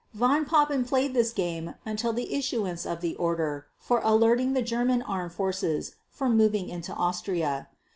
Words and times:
Von 0.15 0.45
Papen 0.45 0.83
played 0.83 1.13
this 1.13 1.31
game 1.31 1.75
until 1.85 2.11
the 2.11 2.33
issuance 2.33 2.87
of 2.87 3.01
the 3.01 3.15
order 3.17 3.67
for 3.77 4.01
alerting 4.03 4.53
the 4.53 4.63
German 4.63 5.03
Armed 5.03 5.33
Forces 5.33 5.93
for 6.09 6.27
moving 6.27 6.69
into 6.69 6.91
Austria. 6.91 7.67